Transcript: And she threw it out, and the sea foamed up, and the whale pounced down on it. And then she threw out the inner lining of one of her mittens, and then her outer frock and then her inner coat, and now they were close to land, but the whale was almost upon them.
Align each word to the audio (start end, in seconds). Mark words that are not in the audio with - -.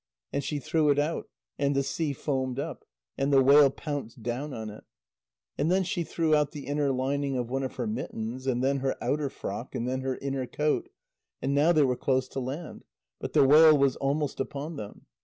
And 0.33 0.43
she 0.43 0.57
threw 0.57 0.89
it 0.89 0.97
out, 0.97 1.29
and 1.59 1.75
the 1.75 1.83
sea 1.83 2.11
foamed 2.11 2.57
up, 2.57 2.85
and 3.19 3.31
the 3.31 3.43
whale 3.43 3.69
pounced 3.69 4.23
down 4.23 4.51
on 4.51 4.71
it. 4.71 4.83
And 5.59 5.69
then 5.69 5.83
she 5.83 6.03
threw 6.03 6.33
out 6.33 6.53
the 6.53 6.65
inner 6.65 6.91
lining 6.91 7.37
of 7.37 7.51
one 7.51 7.61
of 7.61 7.75
her 7.75 7.85
mittens, 7.85 8.47
and 8.47 8.63
then 8.63 8.77
her 8.77 8.95
outer 8.99 9.29
frock 9.29 9.75
and 9.75 9.87
then 9.87 10.01
her 10.01 10.17
inner 10.17 10.47
coat, 10.47 10.89
and 11.39 11.53
now 11.53 11.71
they 11.71 11.83
were 11.83 11.95
close 11.95 12.27
to 12.29 12.39
land, 12.39 12.83
but 13.19 13.33
the 13.33 13.45
whale 13.45 13.77
was 13.77 13.95
almost 13.97 14.39
upon 14.39 14.75
them. 14.75 15.05